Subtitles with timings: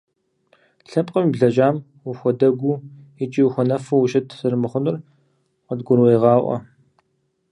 [0.89, 1.75] Лъэпкъым и блэкӀам
[2.09, 2.81] ухуэдэгуу
[3.23, 4.95] икӀи ухуэнэфу ущыт зэрымыхъунур
[5.65, 6.57] къыдгурегъаӀуэ.